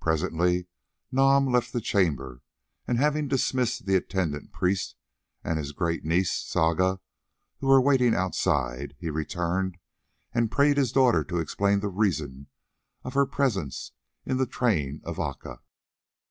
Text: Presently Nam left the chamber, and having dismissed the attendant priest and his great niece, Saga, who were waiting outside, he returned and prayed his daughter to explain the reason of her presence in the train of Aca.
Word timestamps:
Presently 0.00 0.66
Nam 1.12 1.52
left 1.52 1.74
the 1.74 1.82
chamber, 1.82 2.40
and 2.86 2.96
having 2.96 3.28
dismissed 3.28 3.84
the 3.84 3.96
attendant 3.96 4.50
priest 4.50 4.96
and 5.44 5.58
his 5.58 5.72
great 5.72 6.06
niece, 6.06 6.32
Saga, 6.32 7.00
who 7.58 7.66
were 7.66 7.78
waiting 7.78 8.14
outside, 8.14 8.96
he 8.98 9.10
returned 9.10 9.76
and 10.32 10.50
prayed 10.50 10.78
his 10.78 10.90
daughter 10.90 11.22
to 11.24 11.36
explain 11.38 11.80
the 11.80 11.88
reason 11.90 12.46
of 13.04 13.12
her 13.12 13.26
presence 13.26 13.92
in 14.24 14.38
the 14.38 14.46
train 14.46 15.02
of 15.04 15.20
Aca. 15.20 15.60